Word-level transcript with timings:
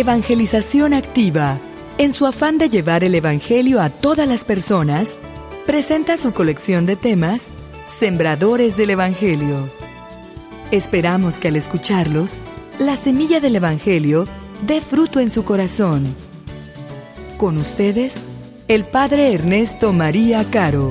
Evangelización 0.00 0.92
Activa, 0.92 1.58
en 1.96 2.12
su 2.12 2.26
afán 2.26 2.58
de 2.58 2.68
llevar 2.68 3.02
el 3.02 3.14
Evangelio 3.14 3.80
a 3.80 3.88
todas 3.88 4.28
las 4.28 4.44
personas, 4.44 5.08
presenta 5.64 6.18
su 6.18 6.34
colección 6.34 6.84
de 6.84 6.96
temas 6.96 7.40
Sembradores 7.98 8.76
del 8.76 8.90
Evangelio. 8.90 9.70
Esperamos 10.70 11.38
que 11.38 11.48
al 11.48 11.56
escucharlos, 11.56 12.32
la 12.78 12.98
semilla 12.98 13.40
del 13.40 13.56
Evangelio 13.56 14.28
dé 14.66 14.82
fruto 14.82 15.18
en 15.18 15.30
su 15.30 15.46
corazón. 15.46 16.04
Con 17.38 17.56
ustedes, 17.56 18.16
el 18.68 18.84
Padre 18.84 19.32
Ernesto 19.32 19.94
María 19.94 20.44
Caro. 20.50 20.90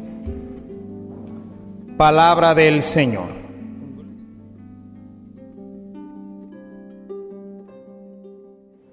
Palabra 2.01 2.55
del 2.55 2.81
Señor. 2.81 3.27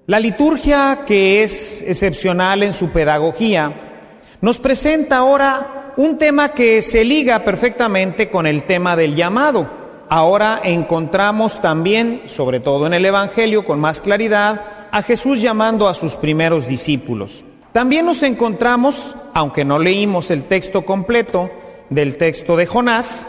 La 0.05 0.19
liturgia, 0.19 0.99
que 1.07 1.41
es 1.41 1.81
excepcional 1.81 2.61
en 2.61 2.71
su 2.71 2.91
pedagogía, 2.91 3.73
nos 4.41 4.59
presenta 4.59 5.17
ahora 5.17 5.93
un 5.97 6.19
tema 6.19 6.49
que 6.49 6.83
se 6.83 7.03
liga 7.03 7.43
perfectamente 7.43 8.29
con 8.29 8.45
el 8.45 8.61
tema 8.65 8.95
del 8.95 9.15
llamado. 9.15 9.67
Ahora 10.07 10.61
encontramos 10.63 11.59
también, 11.63 12.21
sobre 12.27 12.59
todo 12.59 12.85
en 12.85 12.93
el 12.93 13.05
Evangelio 13.05 13.65
con 13.65 13.79
más 13.79 14.01
claridad, 14.01 14.87
a 14.91 15.01
Jesús 15.01 15.41
llamando 15.41 15.87
a 15.87 15.95
sus 15.95 16.15
primeros 16.15 16.67
discípulos. 16.67 17.43
También 17.73 18.05
nos 18.05 18.21
encontramos, 18.21 19.15
aunque 19.33 19.65
no 19.65 19.79
leímos 19.79 20.29
el 20.29 20.43
texto 20.43 20.85
completo, 20.85 21.49
del 21.89 22.17
texto 22.17 22.55
de 22.55 22.65
Jonás, 22.65 23.27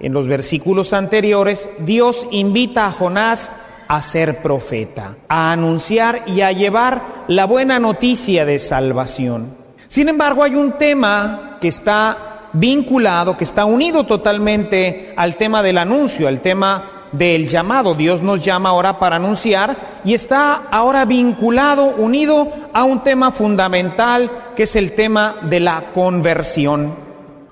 en 0.00 0.12
los 0.12 0.28
versículos 0.28 0.92
anteriores, 0.92 1.68
Dios 1.80 2.26
invita 2.30 2.86
a 2.86 2.92
Jonás 2.92 3.52
a 3.88 4.02
ser 4.02 4.42
profeta, 4.42 5.16
a 5.28 5.50
anunciar 5.50 6.22
y 6.26 6.42
a 6.42 6.52
llevar 6.52 7.24
la 7.26 7.46
buena 7.46 7.78
noticia 7.78 8.44
de 8.44 8.58
salvación. 8.58 9.56
Sin 9.88 10.08
embargo, 10.08 10.44
hay 10.44 10.54
un 10.54 10.72
tema 10.72 11.56
que 11.60 11.68
está 11.68 12.50
vinculado, 12.52 13.36
que 13.36 13.44
está 13.44 13.64
unido 13.64 14.04
totalmente 14.04 15.14
al 15.16 15.36
tema 15.36 15.62
del 15.62 15.78
anuncio, 15.78 16.28
al 16.28 16.40
tema 16.40 17.08
del 17.12 17.48
llamado. 17.48 17.94
Dios 17.94 18.22
nos 18.22 18.44
llama 18.44 18.68
ahora 18.68 18.98
para 18.98 19.16
anunciar 19.16 20.00
y 20.04 20.14
está 20.14 20.64
ahora 20.70 21.06
vinculado, 21.06 21.94
unido 21.96 22.52
a 22.72 22.84
un 22.84 23.02
tema 23.02 23.30
fundamental, 23.30 24.30
que 24.54 24.64
es 24.64 24.76
el 24.76 24.92
tema 24.92 25.36
de 25.42 25.60
la 25.60 25.92
conversión. 25.92 27.07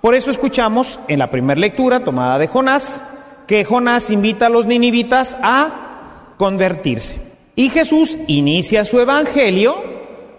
Por 0.06 0.14
eso 0.14 0.30
escuchamos 0.30 1.00
en 1.08 1.18
la 1.18 1.32
primera 1.32 1.58
lectura 1.58 2.04
tomada 2.04 2.38
de 2.38 2.46
Jonás 2.46 3.02
que 3.48 3.64
Jonás 3.64 4.08
invita 4.10 4.46
a 4.46 4.48
los 4.48 4.64
ninivitas 4.64 5.36
a 5.42 6.34
convertirse. 6.36 7.20
Y 7.56 7.70
Jesús 7.70 8.16
inicia 8.28 8.84
su 8.84 9.00
evangelio 9.00 9.74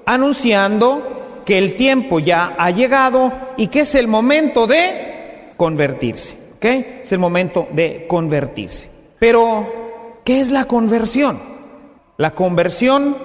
anunciando 0.06 1.42
que 1.46 1.58
el 1.58 1.76
tiempo 1.76 2.20
ya 2.20 2.56
ha 2.58 2.72
llegado 2.72 3.34
y 3.58 3.68
que 3.68 3.82
es 3.82 3.94
el 3.96 4.08
momento 4.08 4.68
de 4.68 5.52
convertirse. 5.58 6.38
¿Ok? 6.56 6.66
Es 7.04 7.12
el 7.12 7.20
momento 7.20 7.68
de 7.74 8.06
convertirse. 8.08 8.90
Pero, 9.20 10.22
¿qué 10.24 10.40
es 10.40 10.50
la 10.50 10.64
conversión? 10.64 11.42
La 12.16 12.32
conversión, 12.32 13.18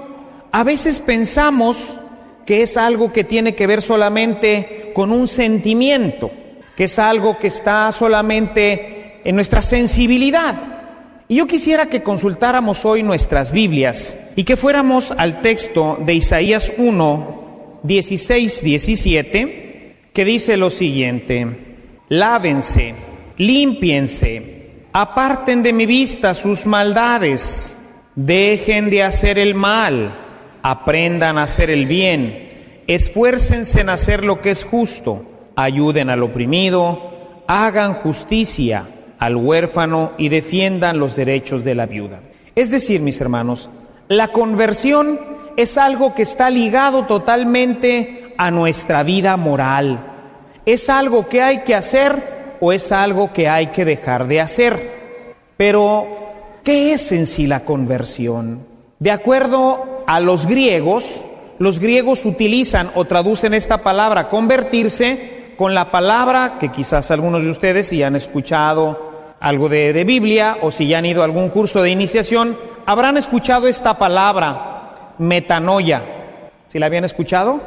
a 0.51 0.65
veces 0.65 0.99
pensamos 0.99 2.01
que 2.47 2.63
es 2.63 2.77
algo 2.77 3.13
que 3.13 3.25
tiene 3.25 3.55
que 3.55 3.67
ver 3.67 3.83
solamente 3.83 4.91
con 4.95 5.13
un 5.13 5.29
sentimiento, 5.29 6.31
que 6.77 6.85
es 6.85 6.99
algo 6.99 7.39
que 7.39 7.47
está 7.47 7.91
solamente 7.93 9.21
en 9.25 9.35
nuestra 9.35 9.63
sensibilidad. 9.63 10.55
Y 11.29 11.37
yo 11.37 11.47
quisiera 11.47 11.87
que 11.87 12.03
consultáramos 12.03 12.85
hoy 12.85 13.03
nuestras 13.03 13.53
Biblias 13.53 14.19
y 14.37 14.45
que 14.45 14.57
fuéramos 14.57 15.13
al 15.13 15.41
texto 15.41 15.99
de 16.05 16.15
Isaías 16.15 16.73
1, 16.77 17.81
16, 17.83 18.63
17, 18.63 19.97
que 20.13 20.25
dice 20.25 20.57
lo 20.57 20.69
siguiente, 20.71 21.47
lávense, 22.09 22.95
límpiense, 23.39 24.71
aparten 24.93 25.63
de 25.63 25.73
mi 25.73 25.87
vista 25.87 26.35
sus 26.35 26.67
maldades, 26.67 27.79
dejen 28.15 28.91
de 28.91 29.03
hacer 29.03 29.39
el 29.39 29.55
mal 29.55 30.22
aprendan 30.63 31.39
a 31.39 31.45
hacer 31.45 31.71
el 31.71 31.87
bien, 31.87 32.83
esfuércense 32.87 33.81
en 33.81 33.89
hacer 33.89 34.25
lo 34.25 34.41
que 34.41 34.51
es 34.51 34.65
justo, 34.65 35.25
ayuden 35.57 36.11
al 36.11 36.23
oprimido, 36.23 37.13
hagan 37.47 37.95
justicia 37.95 38.89
al 39.19 39.37
huérfano 39.37 40.13
y 40.19 40.29
defiendan 40.29 40.99
los 40.99 41.15
derechos 41.15 41.65
de 41.65 41.75
la 41.75 41.87
viuda. 41.87 42.21
Es 42.55 42.71
decir, 42.71 43.01
mis 43.01 43.21
hermanos, 43.21 43.71
la 44.09 44.29
conversión 44.29 45.21
es 45.57 45.79
algo 45.79 46.15
que 46.15 46.23
está 46.23 46.51
ligado 46.51 47.05
totalmente 47.05 48.35
a 48.37 48.51
nuestra 48.51 49.03
vida 49.03 49.37
moral. 49.37 50.07
Es 50.67 50.89
algo 50.89 51.29
que 51.29 51.43
hay 51.43 51.59
que 51.59 51.75
hacer 51.75 52.57
o 52.61 52.73
es 52.73 52.93
algo 52.93 53.33
que 53.33 53.49
hay 53.49 53.69
que 53.69 53.85
dejar 53.85 54.27
de 54.27 54.41
hacer. 54.41 54.91
Pero, 55.57 56.07
¿qué 56.65 56.93
es 56.93 57.13
en 57.13 57.27
sí 57.27 57.47
la 57.47 57.61
conversión? 57.61 58.67
De 58.99 59.11
acuerdo 59.11 59.92
a 60.13 60.21
los 60.21 60.47
griegos, 60.47 61.25
los 61.59 61.79
griegos 61.79 62.27
utilizan 62.27 62.91
o 62.97 63.07
traducen 63.07 63.55
esta 63.55 63.79
palabra 63.79 64.29
convertirse 64.29 65.55
con 65.57 65.75
la 65.75 65.91
palabra 65.91 66.59
que 66.61 66.69
quizás 66.69 67.11
algunos 67.11 67.45
de 67.45 67.49
ustedes 67.49 67.87
si 67.87 68.03
han 68.03 68.15
escuchado 68.15 69.33
algo 69.41 69.71
de, 69.71 69.95
de 69.95 70.05
Biblia 70.05 70.59
o 70.61 70.71
si 70.71 70.87
ya 70.87 70.99
han 70.99 71.07
ido 71.07 71.23
a 71.23 71.25
algún 71.25 71.49
curso 71.49 71.81
de 71.81 71.89
iniciación, 71.89 72.59
habrán 72.85 73.17
escuchado 73.17 73.69
esta 73.69 73.97
palabra, 73.97 75.15
metanoia. 75.17 76.03
¿Si 76.67 76.79
la 76.79 76.87
habían 76.87 77.05
escuchado? 77.05 77.63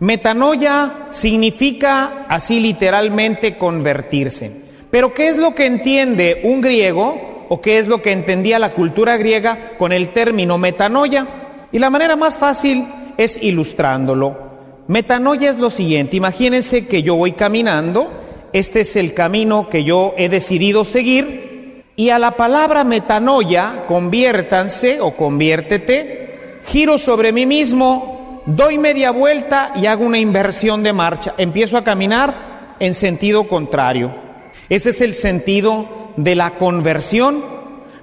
Metanoia 0.00 1.06
significa 1.10 2.26
así 2.28 2.58
literalmente 2.58 3.56
convertirse. 3.56 4.50
Pero 4.90 5.14
¿qué 5.14 5.28
es 5.28 5.38
lo 5.38 5.54
que 5.54 5.66
entiende 5.66 6.40
un 6.42 6.60
griego 6.60 7.46
o 7.48 7.60
qué 7.60 7.78
es 7.78 7.86
lo 7.86 8.02
que 8.02 8.10
entendía 8.10 8.58
la 8.58 8.72
cultura 8.72 9.16
griega 9.16 9.76
con 9.78 9.92
el 9.92 10.08
término 10.08 10.58
metanoia? 10.58 11.42
Y 11.74 11.80
la 11.80 11.90
manera 11.90 12.14
más 12.14 12.38
fácil 12.38 12.86
es 13.16 13.36
ilustrándolo. 13.42 14.38
Metanoia 14.86 15.50
es 15.50 15.58
lo 15.58 15.70
siguiente, 15.70 16.16
imagínense 16.16 16.86
que 16.86 17.02
yo 17.02 17.16
voy 17.16 17.32
caminando, 17.32 18.12
este 18.52 18.82
es 18.82 18.94
el 18.94 19.12
camino 19.12 19.68
que 19.68 19.82
yo 19.82 20.14
he 20.16 20.28
decidido 20.28 20.84
seguir, 20.84 21.82
y 21.96 22.10
a 22.10 22.20
la 22.20 22.36
palabra 22.36 22.84
metanoia, 22.84 23.86
conviértanse 23.88 25.00
o 25.00 25.16
conviértete, 25.16 26.60
giro 26.64 26.96
sobre 26.96 27.32
mí 27.32 27.44
mismo, 27.44 28.42
doy 28.46 28.78
media 28.78 29.10
vuelta 29.10 29.72
y 29.74 29.86
hago 29.86 30.04
una 30.04 30.20
inversión 30.20 30.84
de 30.84 30.92
marcha, 30.92 31.34
empiezo 31.38 31.76
a 31.76 31.82
caminar 31.82 32.76
en 32.78 32.94
sentido 32.94 33.48
contrario. 33.48 34.14
Ese 34.68 34.90
es 34.90 35.00
el 35.00 35.12
sentido 35.12 36.12
de 36.16 36.36
la 36.36 36.56
conversión, 36.56 37.44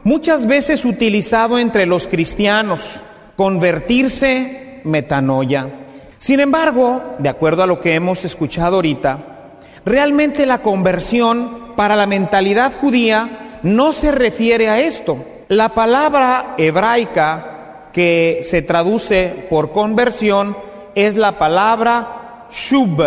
muchas 0.03 0.45
veces 0.45 0.83
utilizado 0.83 1.57
entre 1.57 1.85
los 1.85 2.09
cristianos 2.09 3.01
convertirse 3.36 4.81
metanoia. 4.83 5.69
Sin 6.18 6.39
embargo, 6.39 7.16
de 7.19 7.30
acuerdo 7.30 7.63
a 7.63 7.68
lo 7.68 7.80
que 7.80 7.95
hemos 7.95 8.24
escuchado 8.25 8.75
ahorita, 8.75 9.57
realmente 9.86 10.45
la 10.45 10.60
conversión 10.60 11.74
para 11.75 11.95
la 11.95 12.06
mentalidad 12.06 12.74
judía 12.80 13.60
no 13.63 13.92
se 13.94 14.12
refiere 14.12 14.69
a 14.69 14.80
esto. 14.80 15.25
La 15.48 15.69
palabra 15.69 16.56
hebraica 16.57 17.89
que 17.92 18.39
se 18.44 18.62
traduce 18.62 19.48
por 19.50 19.72
conversión 19.72 20.56
es 20.95 21.16
la 21.16 21.39
palabra 21.39 22.48
shub, 22.51 23.01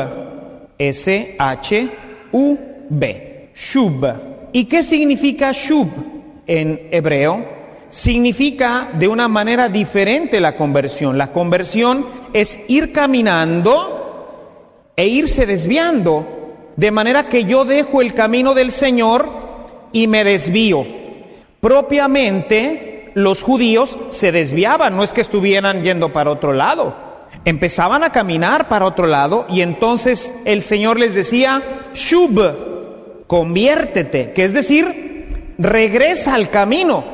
S-H-U-B, 0.78 1.88
shub. 3.54 4.14
¿Y 4.52 4.64
qué 4.64 4.82
significa 4.82 5.52
shub 5.52 5.88
en 6.46 6.88
hebreo? 6.90 7.53
Significa 7.94 8.90
de 8.98 9.06
una 9.06 9.28
manera 9.28 9.68
diferente 9.68 10.40
la 10.40 10.56
conversión. 10.56 11.16
La 11.16 11.30
conversión 11.30 12.08
es 12.32 12.58
ir 12.66 12.90
caminando 12.90 14.90
e 14.96 15.06
irse 15.06 15.46
desviando, 15.46 16.72
de 16.74 16.90
manera 16.90 17.28
que 17.28 17.44
yo 17.44 17.64
dejo 17.64 18.02
el 18.02 18.12
camino 18.12 18.52
del 18.52 18.72
Señor 18.72 19.28
y 19.92 20.08
me 20.08 20.24
desvío. 20.24 20.84
Propiamente 21.60 23.12
los 23.14 23.44
judíos 23.44 23.96
se 24.08 24.32
desviaban, 24.32 24.96
no 24.96 25.04
es 25.04 25.12
que 25.12 25.20
estuvieran 25.20 25.84
yendo 25.84 26.12
para 26.12 26.32
otro 26.32 26.52
lado. 26.52 26.96
Empezaban 27.44 28.02
a 28.02 28.10
caminar 28.10 28.68
para 28.68 28.86
otro 28.86 29.06
lado 29.06 29.46
y 29.48 29.60
entonces 29.60 30.34
el 30.46 30.62
Señor 30.62 30.98
les 30.98 31.14
decía, 31.14 31.62
shub, 31.94 33.24
conviértete, 33.28 34.32
que 34.32 34.42
es 34.42 34.52
decir, 34.52 35.54
regresa 35.58 36.34
al 36.34 36.50
camino. 36.50 37.13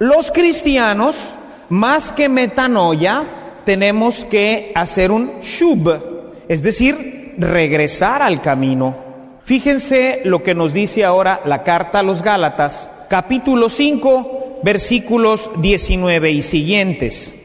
Los 0.00 0.32
cristianos, 0.32 1.34
más 1.68 2.10
que 2.10 2.28
metanoia, 2.28 3.60
tenemos 3.64 4.24
que 4.24 4.72
hacer 4.74 5.12
un 5.12 5.40
shub, 5.40 6.42
es 6.48 6.62
decir, 6.62 7.34
regresar 7.36 8.22
al 8.22 8.40
camino. 8.40 8.96
Fíjense 9.44 10.22
lo 10.24 10.42
que 10.42 10.54
nos 10.54 10.72
dice 10.72 11.04
ahora 11.04 11.42
la 11.44 11.62
carta 11.62 11.98
a 11.98 12.02
los 12.02 12.22
Gálatas, 12.22 12.90
capítulo 13.08 13.68
5, 13.68 14.60
versículos 14.64 15.50
19 15.58 16.30
y 16.30 16.40
siguientes. 16.40 17.36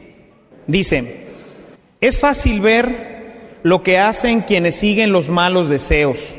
Dice, 0.66 1.26
es 2.00 2.18
fácil 2.18 2.62
ver 2.62 3.60
lo 3.62 3.82
que 3.82 3.98
hacen 3.98 4.40
quienes 4.40 4.76
siguen 4.76 5.12
los 5.12 5.28
malos 5.28 5.68
deseos 5.68 6.36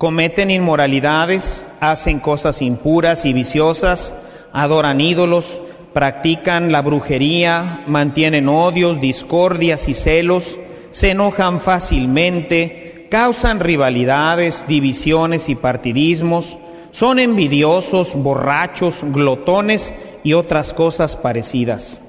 cometen 0.00 0.50
inmoralidades, 0.50 1.66
hacen 1.78 2.20
cosas 2.20 2.62
impuras 2.62 3.26
y 3.26 3.34
viciosas, 3.34 4.14
adoran 4.52 5.00
ídolos, 5.00 5.60
practican 5.92 6.72
la 6.72 6.82
brujería, 6.82 7.84
mantienen 7.86 8.48
odios, 8.48 9.00
discordias 9.00 9.88
y 9.88 9.94
celos, 9.94 10.58
se 10.90 11.10
enojan 11.10 11.60
fácilmente, 11.60 13.06
causan 13.10 13.60
rivalidades, 13.60 14.64
divisiones 14.68 15.48
y 15.48 15.54
partidismos, 15.54 16.58
son 16.92 17.18
envidiosos, 17.18 18.14
borrachos, 18.14 19.00
glotones 19.02 19.94
y 20.24 20.32
otras 20.32 20.74
cosas 20.74 21.16
parecidas. 21.16 22.00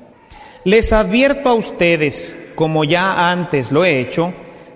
Les 0.64 0.94
advierto 0.94 1.50
a 1.50 1.54
ustedes, 1.54 2.36
como 2.56 2.84
ya 2.84 3.32
antes 3.32 3.72
lo 3.72 3.86
he 3.86 4.00
hecho, 4.00 4.34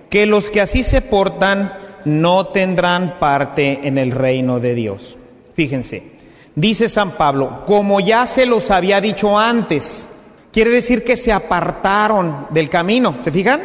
que 0.10 0.26
los 0.26 0.50
que 0.50 0.62
así 0.62 0.84
se 0.84 1.02
portan 1.02 1.74
no 2.06 2.48
tendrán 2.48 3.20
parte 3.20 3.80
en 3.84 3.98
el 3.98 4.12
reino 4.12 4.60
de 4.60 4.76
Dios. 4.76 5.18
Fíjense, 5.56 6.15
dice 6.56 6.90
San 6.90 7.12
Pablo, 7.12 7.64
como 7.66 8.00
ya 8.00 8.26
se 8.26 8.46
los 8.46 8.72
había 8.72 9.02
dicho 9.02 9.38
antes, 9.38 10.08
quiere 10.52 10.72
decir 10.72 11.04
que 11.04 11.18
se 11.18 11.32
apartaron 11.32 12.48
del 12.50 12.70
camino, 12.70 13.16
¿se 13.22 13.32
fijan? 13.32 13.62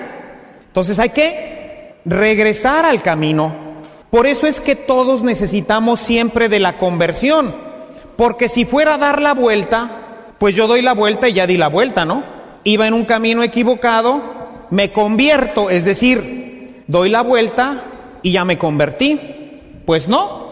Entonces 0.66 0.98
hay 0.98 1.10
que 1.10 1.94
regresar 2.04 2.84
al 2.84 3.02
camino. 3.02 3.70
Por 4.10 4.26
eso 4.26 4.46
es 4.46 4.60
que 4.60 4.74
todos 4.74 5.22
necesitamos 5.22 6.00
siempre 6.00 6.48
de 6.48 6.58
la 6.58 6.78
conversión, 6.78 7.54
porque 8.16 8.48
si 8.48 8.64
fuera 8.64 8.94
a 8.94 8.98
dar 8.98 9.22
la 9.22 9.34
vuelta, 9.34 10.34
pues 10.38 10.56
yo 10.56 10.66
doy 10.66 10.82
la 10.82 10.94
vuelta 10.94 11.28
y 11.28 11.34
ya 11.34 11.46
di 11.46 11.56
la 11.56 11.68
vuelta, 11.68 12.04
¿no? 12.04 12.24
Iba 12.64 12.88
en 12.88 12.94
un 12.94 13.04
camino 13.04 13.42
equivocado, 13.42 14.20
me 14.70 14.92
convierto, 14.92 15.70
es 15.70 15.84
decir, 15.84 16.84
doy 16.86 17.08
la 17.08 17.22
vuelta 17.22 17.84
y 18.22 18.32
ya 18.32 18.44
me 18.44 18.58
convertí. 18.58 19.20
Pues 19.86 20.08
no. 20.08 20.49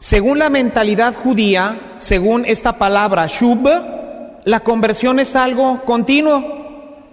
Según 0.00 0.38
la 0.38 0.48
mentalidad 0.48 1.14
judía, 1.14 1.94
según 1.98 2.46
esta 2.46 2.78
palabra 2.78 3.26
shub, 3.26 3.68
la 4.44 4.60
conversión 4.60 5.20
es 5.20 5.36
algo 5.36 5.84
continuo. 5.84 6.42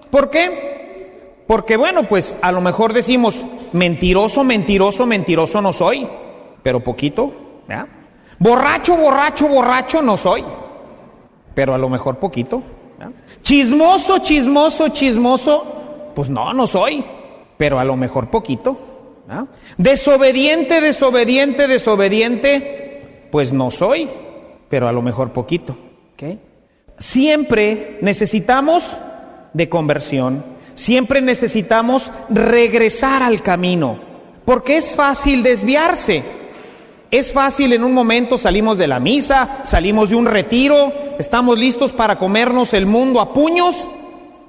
¿Por 0.09 0.29
qué? 0.29 1.43
Porque 1.47 1.75
bueno, 1.75 2.03
pues 2.03 2.37
a 2.41 2.53
lo 2.53 2.61
mejor 2.61 2.93
decimos, 2.93 3.43
mentiroso, 3.73 4.45
mentiroso, 4.45 5.05
mentiroso 5.05 5.61
no 5.61 5.73
soy, 5.73 6.07
pero 6.63 6.81
poquito. 6.81 7.33
Borracho, 8.39 8.95
borracho, 8.95 9.49
borracho 9.49 10.01
no 10.01 10.15
soy, 10.15 10.45
pero 11.53 11.73
a 11.73 11.77
lo 11.77 11.89
mejor 11.89 12.15
poquito. 12.19 12.63
Chismoso, 13.41 14.19
chismoso, 14.19 14.87
chismoso, 14.89 16.11
pues 16.15 16.29
no, 16.29 16.53
no 16.53 16.65
soy, 16.67 17.03
pero 17.57 17.79
a 17.79 17.83
lo 17.83 17.97
mejor 17.97 18.29
poquito. 18.29 18.77
Desobediente, 19.77 20.79
desobediente, 20.79 21.67
desobediente, 21.67 22.76
pues 23.31 23.53
no 23.53 23.71
soy, 23.71 24.09
pero 24.69 24.87
a 24.87 24.91
lo 24.91 25.01
mejor 25.01 25.31
poquito. 25.31 25.77
Siempre 26.97 27.99
necesitamos 28.01 28.97
de 29.53 29.69
conversión, 29.69 30.43
siempre 30.73 31.21
necesitamos 31.21 32.11
regresar 32.29 33.21
al 33.21 33.41
camino, 33.43 33.99
porque 34.45 34.77
es 34.77 34.95
fácil 34.95 35.43
desviarse. 35.43 36.23
Es 37.09 37.31
fácil 37.31 37.71
en 37.71 37.85
un 37.85 37.93
momento 37.93 38.37
salimos 38.37 38.77
de 38.77 38.87
la 38.87 38.99
misa, 38.99 39.61
salimos 39.63 40.09
de 40.09 40.15
un 40.15 40.25
retiro, 40.25 40.91
estamos 41.17 41.57
listos 41.57 41.93
para 41.93 42.17
comernos 42.17 42.73
el 42.73 42.85
mundo 42.85 43.21
a 43.21 43.31
puños 43.31 43.87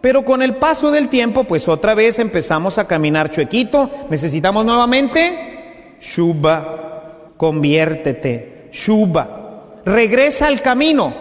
pero 0.00 0.24
con 0.24 0.42
el 0.42 0.56
paso 0.56 0.90
del 0.90 1.08
tiempo, 1.08 1.44
pues 1.44 1.68
otra 1.68 1.94
vez 1.94 2.18
empezamos 2.18 2.78
a 2.78 2.86
caminar 2.86 3.30
chuequito. 3.30 3.90
Necesitamos 4.10 4.64
nuevamente 4.64 5.96
Shuba, 6.00 7.32
conviértete, 7.36 8.57
Shuba. 8.78 9.82
Regresa 9.84 10.46
al 10.46 10.62
camino, 10.62 11.12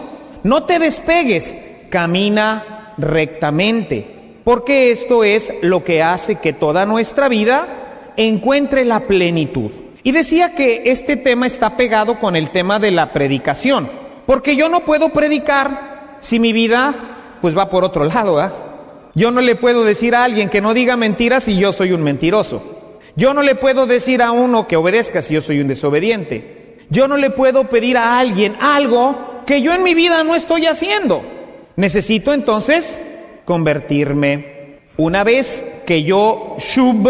no 0.44 0.64
te 0.64 0.78
despegues, 0.78 1.58
camina 1.90 2.94
rectamente, 2.98 4.40
porque 4.44 4.90
esto 4.90 5.24
es 5.24 5.52
lo 5.62 5.82
que 5.82 6.02
hace 6.02 6.36
que 6.36 6.52
toda 6.52 6.86
nuestra 6.86 7.28
vida 7.28 8.12
encuentre 8.16 8.84
la 8.84 9.00
plenitud. 9.00 9.70
Y 10.04 10.12
decía 10.12 10.54
que 10.54 10.82
este 10.86 11.16
tema 11.16 11.46
está 11.46 11.76
pegado 11.76 12.20
con 12.20 12.36
el 12.36 12.50
tema 12.50 12.78
de 12.78 12.92
la 12.92 13.12
predicación, 13.12 13.90
porque 14.26 14.54
yo 14.54 14.68
no 14.68 14.84
puedo 14.84 15.08
predicar 15.08 16.16
si 16.20 16.38
mi 16.38 16.52
vida 16.52 17.38
pues 17.40 17.56
va 17.56 17.70
por 17.70 17.84
otro 17.84 18.04
lado, 18.04 18.38
¿ah? 18.38 18.52
Yo 19.14 19.32
no 19.32 19.40
le 19.40 19.56
puedo 19.56 19.84
decir 19.84 20.14
a 20.14 20.22
alguien 20.22 20.48
que 20.48 20.60
no 20.60 20.74
diga 20.74 20.96
mentiras 20.96 21.44
si 21.44 21.58
yo 21.58 21.72
soy 21.72 21.92
un 21.92 22.02
mentiroso. 22.02 22.62
Yo 23.16 23.34
no 23.34 23.42
le 23.42 23.56
puedo 23.56 23.86
decir 23.86 24.22
a 24.22 24.30
uno 24.30 24.68
que 24.68 24.76
obedezca 24.76 25.22
si 25.22 25.34
yo 25.34 25.40
soy 25.40 25.60
un 25.60 25.66
desobediente. 25.66 26.57
Yo 26.90 27.06
no 27.08 27.16
le 27.16 27.30
puedo 27.30 27.64
pedir 27.64 27.96
a 27.96 28.18
alguien 28.18 28.56
algo 28.60 29.42
que 29.46 29.60
yo 29.62 29.72
en 29.72 29.82
mi 29.82 29.94
vida 29.94 30.24
no 30.24 30.34
estoy 30.34 30.66
haciendo. 30.66 31.22
Necesito 31.76 32.32
entonces 32.32 33.02
convertirme. 33.44 34.58
Una 34.96 35.22
vez 35.22 35.64
que 35.86 36.02
yo 36.02 36.56
shub, 36.58 37.08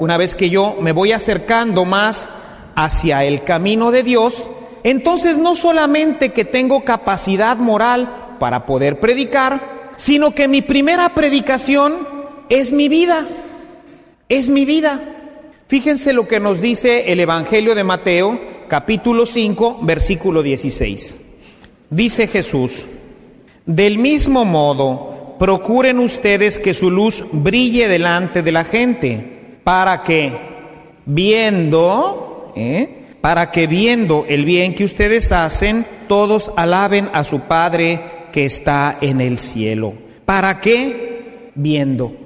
una 0.00 0.16
vez 0.16 0.34
que 0.34 0.50
yo 0.50 0.76
me 0.80 0.92
voy 0.92 1.12
acercando 1.12 1.84
más 1.84 2.28
hacia 2.74 3.24
el 3.24 3.42
camino 3.44 3.90
de 3.90 4.02
Dios, 4.02 4.50
entonces 4.84 5.38
no 5.38 5.56
solamente 5.56 6.32
que 6.32 6.44
tengo 6.44 6.84
capacidad 6.84 7.56
moral 7.56 8.36
para 8.38 8.66
poder 8.66 9.00
predicar, 9.00 9.92
sino 9.96 10.34
que 10.34 10.48
mi 10.48 10.62
primera 10.62 11.08
predicación 11.10 12.08
es 12.48 12.72
mi 12.72 12.88
vida, 12.88 13.26
es 14.28 14.50
mi 14.50 14.64
vida. 14.64 15.00
Fíjense 15.68 16.12
lo 16.12 16.28
que 16.28 16.40
nos 16.40 16.60
dice 16.60 17.12
el 17.12 17.20
Evangelio 17.20 17.74
de 17.74 17.84
Mateo, 17.84 18.51
capítulo 18.72 19.26
5, 19.26 19.80
versículo 19.82 20.42
16. 20.42 21.18
Dice 21.90 22.26
Jesús, 22.26 22.86
del 23.66 23.98
mismo 23.98 24.46
modo, 24.46 25.36
procuren 25.38 25.98
ustedes 25.98 26.58
que 26.58 26.72
su 26.72 26.90
luz 26.90 27.22
brille 27.32 27.86
delante 27.86 28.42
de 28.42 28.50
la 28.50 28.64
gente, 28.64 29.58
para 29.62 30.02
que 30.02 30.32
viendo, 31.04 32.50
¿eh? 32.56 33.08
para 33.20 33.50
que 33.50 33.66
viendo 33.66 34.24
el 34.26 34.46
bien 34.46 34.74
que 34.74 34.84
ustedes 34.84 35.32
hacen, 35.32 35.84
todos 36.08 36.50
alaben 36.56 37.10
a 37.12 37.24
su 37.24 37.40
Padre 37.40 38.00
que 38.32 38.46
está 38.46 38.96
en 39.02 39.20
el 39.20 39.36
cielo. 39.36 39.92
¿Para 40.24 40.62
qué? 40.62 41.50
Viendo. 41.54 42.16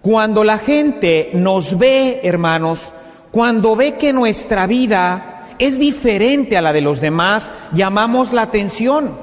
Cuando 0.00 0.42
la 0.42 0.56
gente 0.56 1.32
nos 1.34 1.76
ve, 1.76 2.20
hermanos, 2.22 2.94
cuando 3.30 3.76
ve 3.76 3.96
que 3.96 4.14
nuestra 4.14 4.66
vida 4.66 5.34
es 5.58 5.78
diferente 5.78 6.56
a 6.56 6.62
la 6.62 6.72
de 6.72 6.80
los 6.80 7.00
demás, 7.00 7.52
llamamos 7.72 8.32
la 8.32 8.42
atención. 8.42 9.18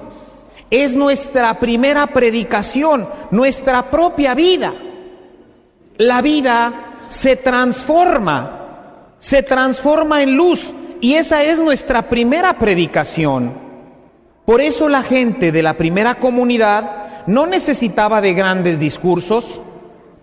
Es 0.70 0.96
nuestra 0.96 1.60
primera 1.60 2.08
predicación, 2.08 3.08
nuestra 3.32 3.90
propia 3.92 4.34
vida. 4.34 4.74
la 5.98 6.22
vida 6.24 7.06
se 7.08 7.36
transforma, 7.36 9.14
se 9.20 9.44
transforma 9.44 10.24
en 10.24 10.36
luz 10.36 10.74
y 11.00 11.14
esa 11.14 11.44
es 11.44 11.60
nuestra 11.60 12.10
primera 12.10 12.58
predicación. 12.58 13.54
Por 14.46 14.60
eso 14.60 14.90
la 14.90 15.04
gente 15.04 15.52
de 15.52 15.62
la 15.62 15.76
primera 15.76 16.16
comunidad 16.16 17.26
no 17.28 17.46
necesitaba 17.46 18.22
de 18.22 18.34
grandes 18.34 18.80
discursos, 18.80 19.62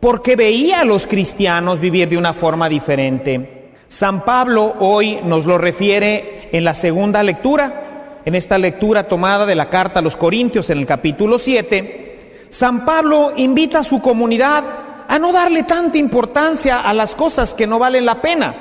porque 0.00 0.36
veía 0.36 0.80
a 0.80 0.84
los 0.84 1.06
cristianos 1.06 1.80
vivir 1.80 2.08
de 2.08 2.16
una 2.16 2.32
forma 2.32 2.68
diferente. 2.68 3.59
San 3.90 4.24
Pablo 4.24 4.76
hoy 4.78 5.18
nos 5.24 5.46
lo 5.46 5.58
refiere 5.58 6.48
en 6.52 6.62
la 6.62 6.74
segunda 6.74 7.24
lectura, 7.24 8.20
en 8.24 8.36
esta 8.36 8.56
lectura 8.56 9.08
tomada 9.08 9.46
de 9.46 9.56
la 9.56 9.68
carta 9.68 9.98
a 9.98 10.02
los 10.02 10.16
Corintios 10.16 10.70
en 10.70 10.78
el 10.78 10.86
capítulo 10.86 11.40
7. 11.40 12.46
San 12.50 12.84
Pablo 12.84 13.32
invita 13.36 13.80
a 13.80 13.84
su 13.84 14.00
comunidad 14.00 14.62
a 15.08 15.18
no 15.18 15.32
darle 15.32 15.64
tanta 15.64 15.98
importancia 15.98 16.82
a 16.82 16.94
las 16.94 17.16
cosas 17.16 17.52
que 17.52 17.66
no 17.66 17.80
valen 17.80 18.06
la 18.06 18.22
pena, 18.22 18.54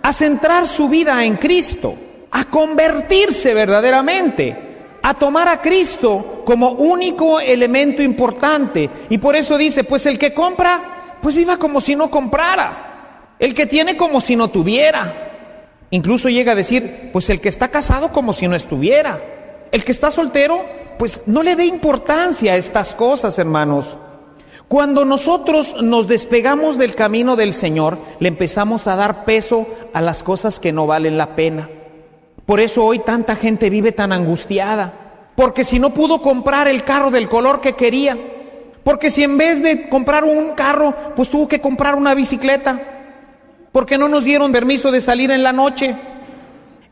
a 0.00 0.12
centrar 0.14 0.66
su 0.66 0.88
vida 0.88 1.22
en 1.26 1.36
Cristo, 1.36 1.94
a 2.30 2.46
convertirse 2.46 3.52
verdaderamente, 3.52 4.56
a 5.02 5.12
tomar 5.12 5.46
a 5.46 5.60
Cristo 5.60 6.40
como 6.46 6.70
único 6.70 7.38
elemento 7.38 8.02
importante. 8.02 8.88
Y 9.10 9.18
por 9.18 9.36
eso 9.36 9.58
dice, 9.58 9.84
pues 9.84 10.06
el 10.06 10.18
que 10.18 10.32
compra, 10.32 11.18
pues 11.20 11.34
viva 11.34 11.58
como 11.58 11.82
si 11.82 11.94
no 11.94 12.10
comprara. 12.10 12.93
El 13.38 13.54
que 13.54 13.66
tiene 13.66 13.96
como 13.96 14.20
si 14.20 14.36
no 14.36 14.48
tuviera. 14.48 15.32
Incluso 15.90 16.28
llega 16.28 16.52
a 16.52 16.56
decir, 16.56 17.10
pues 17.12 17.30
el 17.30 17.40
que 17.40 17.48
está 17.48 17.68
casado 17.68 18.12
como 18.12 18.32
si 18.32 18.48
no 18.48 18.56
estuviera. 18.56 19.22
El 19.70 19.84
que 19.84 19.92
está 19.92 20.10
soltero, 20.10 20.64
pues 20.98 21.22
no 21.26 21.42
le 21.42 21.56
dé 21.56 21.66
importancia 21.66 22.52
a 22.52 22.56
estas 22.56 22.94
cosas, 22.94 23.38
hermanos. 23.38 23.96
Cuando 24.68 25.04
nosotros 25.04 25.76
nos 25.82 26.08
despegamos 26.08 26.78
del 26.78 26.94
camino 26.94 27.36
del 27.36 27.52
Señor, 27.52 27.98
le 28.18 28.28
empezamos 28.28 28.86
a 28.86 28.96
dar 28.96 29.24
peso 29.24 29.66
a 29.92 30.00
las 30.00 30.22
cosas 30.22 30.58
que 30.58 30.72
no 30.72 30.86
valen 30.86 31.18
la 31.18 31.36
pena. 31.36 31.68
Por 32.46 32.60
eso 32.60 32.84
hoy 32.84 32.98
tanta 32.98 33.36
gente 33.36 33.70
vive 33.70 33.92
tan 33.92 34.12
angustiada, 34.12 35.30
porque 35.36 35.64
si 35.64 35.78
no 35.78 35.90
pudo 35.90 36.22
comprar 36.22 36.68
el 36.68 36.84
carro 36.84 37.10
del 37.10 37.28
color 37.28 37.60
que 37.60 37.74
quería, 37.74 38.18
porque 38.82 39.10
si 39.10 39.22
en 39.22 39.38
vez 39.38 39.62
de 39.62 39.88
comprar 39.88 40.24
un 40.24 40.52
carro, 40.52 40.94
pues 41.16 41.30
tuvo 41.30 41.48
que 41.48 41.60
comprar 41.60 41.94
una 41.94 42.14
bicicleta, 42.14 42.93
porque 43.74 43.98
no 43.98 44.08
nos 44.08 44.22
dieron 44.22 44.52
permiso 44.52 44.92
de 44.92 45.00
salir 45.00 45.32
en 45.32 45.42
la 45.42 45.52
noche. 45.52 45.96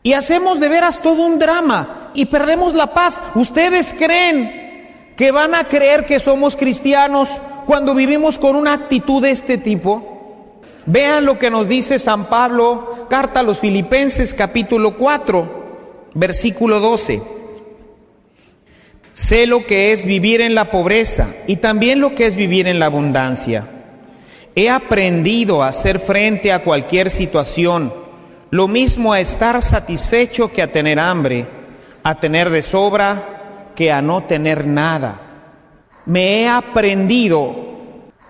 Y 0.03 0.11
hacemos 0.11 0.59
de 0.59 0.67
veras 0.67 1.01
todo 1.01 1.23
un 1.23 1.39
drama 1.39 2.11
y 2.13 2.25
perdemos 2.25 2.73
la 2.73 2.93
paz. 2.93 3.23
¿Ustedes 3.35 3.95
creen 3.97 5.13
que 5.15 5.31
van 5.31 5.55
a 5.55 5.69
creer 5.69 6.05
que 6.05 6.19
somos 6.19 6.57
cristianos 6.57 7.41
cuando 7.65 7.95
vivimos 7.95 8.37
con 8.37 8.57
una 8.57 8.73
actitud 8.73 9.21
de 9.21 9.31
este 9.31 9.57
tipo? 9.57 10.59
Vean 10.85 11.23
lo 11.23 11.39
que 11.39 11.49
nos 11.49 11.69
dice 11.69 11.99
San 11.99 12.25
Pablo, 12.25 13.07
carta 13.09 13.39
a 13.39 13.43
los 13.43 13.59
Filipenses 13.59 14.33
capítulo 14.33 14.97
4, 14.97 16.09
versículo 16.15 16.81
12. 16.81 17.21
Sé 19.13 19.47
lo 19.47 19.65
que 19.65 19.93
es 19.93 20.03
vivir 20.03 20.41
en 20.41 20.53
la 20.53 20.69
pobreza 20.69 21.29
y 21.47 21.55
también 21.55 22.01
lo 22.01 22.13
que 22.13 22.25
es 22.25 22.35
vivir 22.35 22.67
en 22.67 22.79
la 22.79 22.87
abundancia. 22.87 23.72
He 24.55 24.69
aprendido 24.69 25.63
a 25.63 25.69
hacer 25.69 25.99
frente 25.99 26.51
a 26.51 26.59
cualquier 26.59 27.09
situación, 27.09 27.91
lo 28.51 28.67
mismo 28.67 29.11
a 29.11 29.19
estar 29.19 29.59
satisfecho 29.63 30.51
que 30.51 30.61
a 30.61 30.71
tener 30.71 30.99
hambre, 30.99 31.47
a 32.03 32.19
tener 32.19 32.51
de 32.51 32.61
sobra 32.61 33.71
que 33.75 33.91
a 33.91 34.03
no 34.03 34.23
tener 34.25 34.67
nada. 34.67 35.19
Me 36.05 36.41
he 36.41 36.47
aprendido 36.47 37.55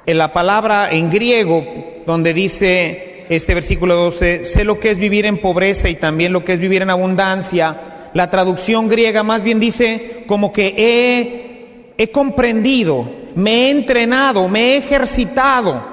en 0.05 0.17
la 0.17 0.31
palabra 0.31 0.89
en 0.91 1.09
griego 1.09 1.65
donde 2.05 2.33
dice 2.33 3.25
este 3.29 3.53
versículo 3.53 3.95
12, 3.95 4.45
sé 4.45 4.63
lo 4.63 4.79
que 4.79 4.91
es 4.91 4.99
vivir 4.99 5.25
en 5.25 5.41
pobreza 5.41 5.89
y 5.89 5.95
también 5.95 6.31
lo 6.31 6.45
que 6.45 6.53
es 6.53 6.59
vivir 6.59 6.83
en 6.83 6.89
abundancia. 6.89 8.09
La 8.13 8.29
traducción 8.29 8.87
griega 8.87 9.23
más 9.23 9.43
bien 9.43 9.59
dice 9.59 10.23
como 10.25 10.53
que 10.53 10.73
he, 10.77 11.95
he 11.97 12.11
comprendido, 12.11 13.09
me 13.35 13.67
he 13.67 13.71
entrenado, 13.71 14.47
me 14.47 14.73
he 14.73 14.77
ejercitado. 14.77 15.92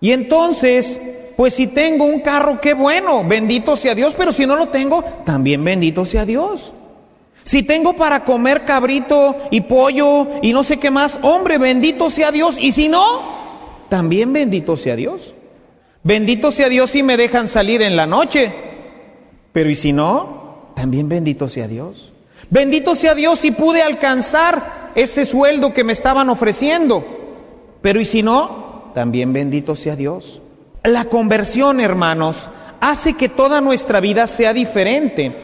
Y 0.00 0.12
entonces, 0.12 1.00
pues 1.36 1.54
si 1.54 1.66
tengo 1.66 2.04
un 2.04 2.20
carro, 2.20 2.60
qué 2.60 2.74
bueno, 2.74 3.24
bendito 3.24 3.76
sea 3.76 3.94
Dios, 3.94 4.14
pero 4.16 4.32
si 4.32 4.46
no 4.46 4.56
lo 4.56 4.68
tengo, 4.68 5.02
también 5.24 5.62
bendito 5.64 6.04
sea 6.04 6.24
Dios. 6.24 6.72
Si 7.44 7.62
tengo 7.62 7.94
para 7.94 8.24
comer 8.24 8.64
cabrito 8.64 9.36
y 9.50 9.60
pollo 9.60 10.26
y 10.42 10.52
no 10.52 10.64
sé 10.64 10.78
qué 10.78 10.90
más, 10.90 11.18
hombre, 11.22 11.58
bendito 11.58 12.10
sea 12.10 12.32
Dios. 12.32 12.56
Y 12.58 12.72
si 12.72 12.88
no, 12.88 13.20
también 13.88 14.32
bendito 14.32 14.76
sea 14.76 14.96
Dios. 14.96 15.32
Bendito 16.02 16.50
sea 16.50 16.68
Dios 16.68 16.90
si 16.90 17.02
me 17.02 17.16
dejan 17.16 17.46
salir 17.46 17.82
en 17.82 17.94
la 17.94 18.06
noche. 18.06 18.52
Pero 19.52 19.70
y 19.70 19.76
si 19.76 19.92
no, 19.92 20.72
también 20.74 21.08
bendito 21.08 21.48
sea 21.48 21.68
Dios. 21.68 22.12
Bendito 22.50 22.94
sea 22.94 23.14
Dios 23.14 23.38
si 23.38 23.52
pude 23.52 23.80
alcanzar 23.80 24.92
ese 24.96 25.24
sueldo 25.24 25.72
que 25.72 25.84
me 25.84 25.92
estaban 25.92 26.28
ofreciendo. 26.30 27.04
Pero 27.80 28.00
y 28.00 28.04
si 28.04 28.22
no, 28.22 28.65
también 28.96 29.34
bendito 29.34 29.76
sea 29.76 29.94
Dios. 29.94 30.40
La 30.82 31.04
conversión, 31.04 31.80
hermanos, 31.80 32.48
hace 32.80 33.12
que 33.12 33.28
toda 33.28 33.60
nuestra 33.60 34.00
vida 34.00 34.26
sea 34.26 34.54
diferente. 34.54 35.36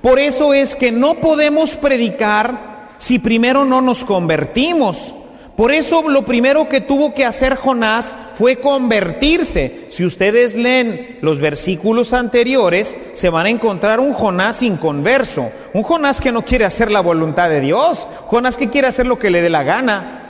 Por 0.00 0.18
eso 0.18 0.54
es 0.54 0.74
que 0.74 0.90
no 0.90 1.16
podemos 1.16 1.76
predicar 1.76 2.94
si 2.96 3.18
primero 3.18 3.66
no 3.66 3.82
nos 3.82 4.06
convertimos. 4.06 5.14
Por 5.54 5.74
eso 5.74 6.08
lo 6.08 6.24
primero 6.24 6.66
que 6.66 6.80
tuvo 6.80 7.12
que 7.12 7.26
hacer 7.26 7.56
Jonás 7.56 8.16
fue 8.36 8.56
convertirse. 8.56 9.88
Si 9.90 10.02
ustedes 10.06 10.54
leen 10.54 11.18
los 11.20 11.40
versículos 11.40 12.14
anteriores, 12.14 12.96
se 13.12 13.28
van 13.28 13.44
a 13.44 13.50
encontrar 13.50 14.00
un 14.00 14.14
Jonás 14.14 14.62
inconverso, 14.62 15.52
un 15.74 15.82
Jonás 15.82 16.22
que 16.22 16.32
no 16.32 16.40
quiere 16.40 16.64
hacer 16.64 16.90
la 16.90 17.00
voluntad 17.00 17.50
de 17.50 17.60
Dios, 17.60 18.08
Jonás 18.28 18.56
que 18.56 18.70
quiere 18.70 18.86
hacer 18.86 19.04
lo 19.04 19.18
que 19.18 19.28
le 19.28 19.42
dé 19.42 19.50
la 19.50 19.62
gana. 19.62 20.23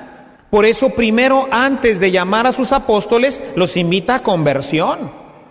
Por 0.55 0.67
eso 0.67 0.91
primero, 0.91 1.49
antes 1.51 1.99
de 1.99 2.13
llamar 2.13 2.47
a 2.47 2.53
sus 2.53 2.71
apóstoles, 2.71 3.43
los 3.57 3.77
invita 3.77 4.15
a 4.15 4.23
conversión. 4.23 5.11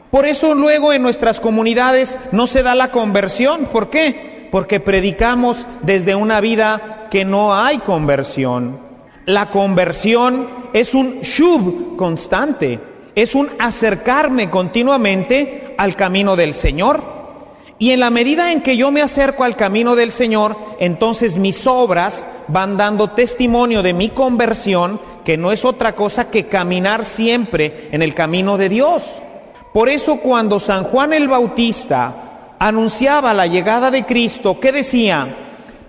Por 0.10 0.26
eso 0.26 0.56
luego 0.56 0.94
en 0.94 1.02
nuestras 1.02 1.42
comunidades 1.42 2.18
no 2.32 2.48
se 2.48 2.64
da 2.64 2.74
la 2.74 2.90
conversión. 2.90 3.66
¿Por 3.66 3.90
qué? 3.90 4.48
Porque 4.50 4.80
predicamos 4.80 5.68
desde 5.82 6.16
una 6.16 6.40
vida 6.40 7.10
que 7.12 7.26
no 7.26 7.54
hay 7.54 7.80
conversión. 7.80 8.80
La 9.26 9.50
conversión 9.50 10.48
es 10.72 10.94
un 10.94 11.20
shub 11.20 11.98
constante, 11.98 12.80
es 13.14 13.36
un 13.36 13.50
acercarme 13.60 14.50
continuamente 14.50 15.76
al 15.78 15.98
camino 15.98 16.38
del 16.38 16.54
Señor. 16.54 17.23
Y 17.84 17.92
en 17.92 18.00
la 18.00 18.12
medida 18.12 18.54
en 18.54 18.62
que 18.62 18.78
yo 18.78 18.92
me 18.92 19.02
acerco 19.02 19.44
al 19.44 19.58
camino 19.58 19.98
del 19.98 20.10
Señor, 20.10 20.56
entonces 20.80 21.36
mis 21.36 21.68
obras 21.68 22.26
van 22.48 22.78
dando 22.78 23.10
testimonio 23.10 23.84
de 23.84 23.94
mi 23.94 24.08
conversión, 24.08 25.02
que 25.26 25.36
no 25.36 25.52
es 25.52 25.66
otra 25.66 25.94
cosa 25.94 26.32
que 26.32 26.46
caminar 26.46 27.04
siempre 27.04 27.90
en 27.92 28.02
el 28.02 28.14
camino 28.14 28.58
de 28.58 28.70
Dios. 28.70 29.22
Por 29.74 29.90
eso 29.90 30.22
cuando 30.22 30.62
San 30.62 30.86
Juan 30.86 31.12
el 31.12 31.28
Bautista 31.28 32.56
anunciaba 32.58 33.34
la 33.34 33.48
llegada 33.48 33.92
de 33.92 34.06
Cristo, 34.06 34.62
¿qué 34.62 34.72
decía? 34.72 35.36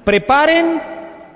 Preparen 0.02 0.82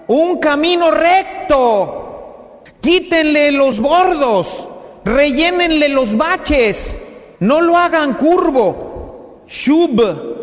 un 0.08 0.38
camino 0.40 0.90
recto, 0.90 2.64
quítenle 2.80 3.52
los 3.52 3.78
bordos, 3.78 4.68
rellénenle 5.04 5.88
los 5.88 6.16
baches, 6.16 6.98
no 7.38 7.60
lo 7.60 7.76
hagan 7.76 8.14
curvo, 8.14 9.44
shub, 9.46 10.36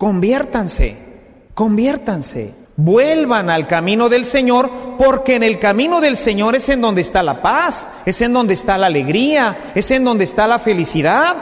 conviértanse, 0.00 0.96
conviértanse. 1.52 2.54
Vuelvan 2.74 3.50
al 3.50 3.66
camino 3.66 4.08
del 4.08 4.24
Señor, 4.24 4.70
porque 4.96 5.34
en 5.34 5.42
el 5.42 5.58
camino 5.58 6.00
del 6.00 6.16
Señor 6.16 6.56
es 6.56 6.70
en 6.70 6.80
donde 6.80 7.02
está 7.02 7.22
la 7.22 7.42
paz, 7.42 7.86
es 8.06 8.22
en 8.22 8.32
donde 8.32 8.54
está 8.54 8.78
la 8.78 8.86
alegría, 8.86 9.72
es 9.74 9.90
en 9.90 10.02
donde 10.02 10.24
está 10.24 10.46
la 10.46 10.58
felicidad. 10.58 11.36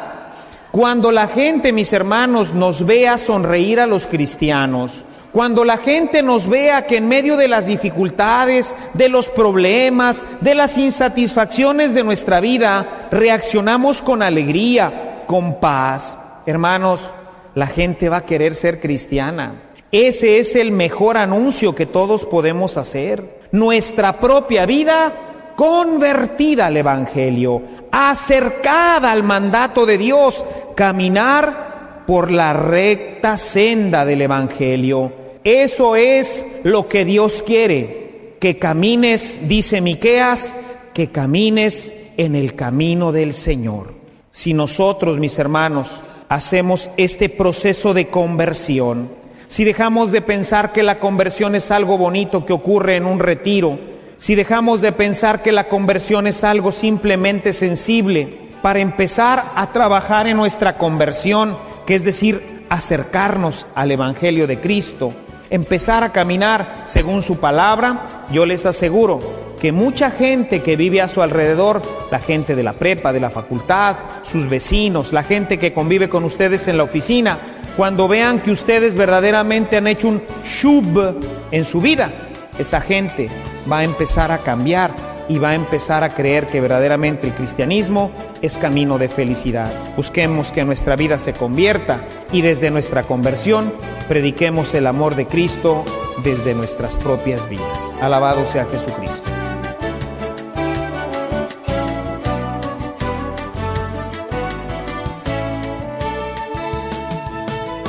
Cuando 0.73 1.13
la 1.13 1.29
gente, 1.29 1.73
mis 1.73 1.93
hermanos, 1.93 2.53
nos 2.53 2.85
vea 2.85 3.17
sonreír 3.17 3.79
a 3.79 3.87
los 3.87 4.09
cristianos, 4.09 5.05
cuando 5.31 5.65
la 5.65 5.77
gente 5.77 6.25
nos 6.25 6.49
vea 6.49 6.85
que 6.85 6.97
en 6.97 7.07
medio 7.07 7.37
de 7.37 7.47
las 7.47 7.67
dificultades, 7.67 8.75
de 8.95 9.09
los 9.09 9.29
problemas, 9.29 10.25
de 10.41 10.57
las 10.57 10.77
insatisfacciones 10.77 11.95
de 11.95 12.03
nuestra 12.03 12.41
vida, 12.41 13.07
reaccionamos 13.13 14.03
con 14.03 14.21
alegría, 14.21 15.23
con 15.29 15.61
paz, 15.61 16.19
hermanos, 16.45 17.13
la 17.55 17.67
gente 17.67 18.09
va 18.09 18.19
a 18.19 18.25
querer 18.25 18.55
ser 18.55 18.81
cristiana. 18.81 19.63
Ese 19.91 20.39
es 20.39 20.55
el 20.55 20.71
mejor 20.71 21.17
anuncio 21.17 21.75
que 21.75 21.87
todos 21.87 22.25
podemos 22.25 22.77
hacer. 22.77 23.41
Nuestra 23.53 24.21
propia 24.21 24.67
vida 24.67 25.55
convertida 25.57 26.67
al 26.67 26.77
Evangelio, 26.77 27.63
acercada 27.91 29.11
al 29.11 29.23
mandato 29.23 29.87
de 29.87 29.99
Dios, 29.99 30.45
caminar 30.77 32.05
por 32.07 32.31
la 32.31 32.53
recta 32.53 33.37
senda 33.37 34.05
del 34.05 34.23
Evangelio. 34.23 35.13
Eso 35.43 35.97
es 35.97 36.47
lo 36.65 36.89
que 36.89 37.05
Dios 37.05 37.43
quiere, 37.43 38.37
que 38.41 38.59
camines, 38.59 39.41
dice 39.49 39.81
Miqueas, 39.81 40.55
que 40.95 41.11
camines 41.11 41.91
en 42.17 42.35
el 42.35 42.55
camino 42.55 43.13
del 43.13 43.35
Señor. 43.35 43.95
Si 44.31 44.55
nosotros, 44.55 45.19
mis 45.19 45.39
hermanos, 45.39 46.03
hacemos 46.29 46.91
este 46.97 47.29
proceso 47.29 47.95
de 47.95 48.09
conversión, 48.09 49.11
si 49.47 49.65
dejamos 49.65 50.13
de 50.13 50.21
pensar 50.21 50.73
que 50.73 50.83
la 50.83 50.99
conversión 50.99 51.55
es 51.55 51.71
algo 51.71 51.97
bonito 51.97 52.45
que 52.45 52.53
ocurre 52.53 52.97
en 52.97 53.07
un 53.07 53.19
retiro, 53.19 53.79
si 54.19 54.35
dejamos 54.35 54.83
de 54.83 54.93
pensar 54.93 55.43
que 55.43 55.53
la 55.53 55.69
conversión 55.69 56.27
es 56.27 56.45
algo 56.45 56.71
simplemente 56.71 57.53
sensible, 57.53 58.49
para 58.61 58.81
empezar 58.81 59.53
a 59.55 59.73
trabajar 59.73 60.27
en 60.27 60.37
nuestra 60.37 60.77
conversión, 60.77 61.57
que 61.87 61.95
es 61.95 62.05
decir, 62.05 62.65
acercarnos 62.69 63.67
al 63.75 63.91
Evangelio 63.93 64.47
de 64.47 64.61
Cristo, 64.61 65.15
empezar 65.49 66.05
a 66.05 66.13
caminar 66.13 66.83
según 66.85 67.23
su 67.23 67.39
palabra, 67.39 68.27
yo 68.31 68.45
les 68.45 68.67
aseguro 68.67 69.48
que 69.59 69.73
mucha 69.73 70.11
gente 70.11 70.63
que 70.63 70.77
vive 70.77 71.01
a 71.01 71.09
su 71.09 71.23
alrededor, 71.23 71.83
la 72.11 72.21
gente 72.21 72.55
de 72.55 72.63
la 72.63 72.73
prepa, 72.73 73.13
de 73.13 73.21
la 73.21 73.31
facultad, 73.31 73.97
sus 74.23 74.49
vecinos, 74.49 75.13
la 75.13 75.23
gente 75.23 75.59
que 75.59 75.73
convive 75.73 76.09
con 76.09 76.25
ustedes 76.25 76.69
en 76.69 76.77
la 76.77 76.85
oficina, 76.85 77.39
cuando 77.77 78.09
vean 78.09 78.41
que 78.41 78.51
ustedes 78.51 78.97
verdaderamente 78.97 79.77
han 79.77 79.87
hecho 79.87 80.09
un 80.09 80.23
shub 80.45 81.17
en 81.51 81.65
su 81.65 81.81
vida, 81.81 82.11
esa 82.59 82.81
gente 82.81 83.29
va 83.71 83.79
a 83.79 83.85
empezar 83.85 84.33
a 84.33 84.39
cambiar 84.39 84.91
y 85.29 85.39
va 85.39 85.51
a 85.51 85.55
empezar 85.55 86.05
a 86.05 86.09
creer 86.09 86.47
que 86.47 86.61
verdaderamente 86.61 87.29
el 87.29 87.35
cristianismo 87.35 88.11
es 88.41 88.57
camino 88.57 88.99
de 88.99 89.09
felicidad. 89.09 89.71
Busquemos 89.95 90.53
que 90.53 90.65
nuestra 90.65 90.97
vida 90.97 91.19
se 91.19 91.35
convierta 91.35 92.07
y 92.33 92.43
desde 92.43 92.71
nuestra 92.71 93.03
conversión 93.03 93.73
prediquemos 94.09 94.75
el 94.75 94.87
amor 94.87 95.15
de 95.17 95.27
Cristo 95.27 95.85
desde 96.25 96.55
nuestras 96.55 96.97
propias 96.97 97.49
vidas. 97.49 97.95
Alabado 98.01 98.47
sea 98.51 98.65
Jesucristo. 98.65 99.28